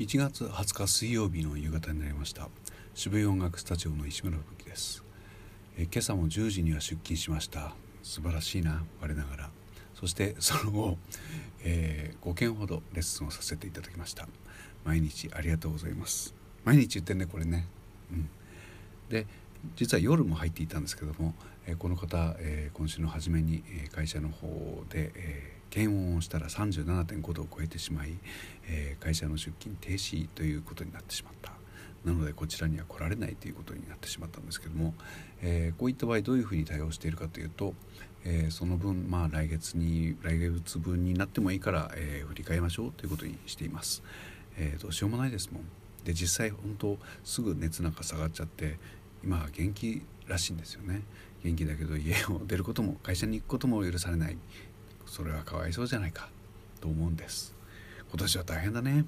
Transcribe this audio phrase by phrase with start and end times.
[0.00, 2.48] 1月20日水曜日の夕方になりました。
[2.94, 5.04] 渋谷音楽スタジオの石村吹雪です。
[5.78, 7.76] え今朝も10時には出勤しました。
[8.02, 9.50] 素晴らしいな我ながら。
[9.94, 10.98] そしてその後、
[11.62, 14.26] えー、5件ほどレッスンをさせていただきました。
[14.84, 16.34] 毎日ありがとうございます。
[16.64, 17.68] 毎日言ってねこれね。
[18.10, 18.28] うん。
[19.08, 19.28] で
[19.76, 21.34] 実は夜も入っていたんですけども、
[21.66, 28.16] えー、この方、えー、今週の初めに、会社の方で、え検温をしたら37.5度を超えてしまい、
[28.68, 31.52] えー、会社の出勤停止ということになってしまった。
[32.04, 34.94] なのでこちらには来られないということになってしまったんですけども、
[35.42, 37.74] えー、こういった場合どういうふうに対応しているかというと、
[38.24, 44.04] えー、その分まあ来月に来月分になってもいいから、え振り返りましょうということにしています、
[44.56, 45.62] えどうしようもないですもん。
[46.04, 48.78] で実際本当すぐ熱なんか下がっちゃって
[49.24, 51.02] 今は元気らしいんですよね。
[51.42, 54.36] 元気だけど家を出ることも会社に行くことも許されない。
[55.06, 56.28] それはかわいそうじゃないか
[56.80, 57.54] と思うんです。
[58.10, 59.04] 今年は大変だね。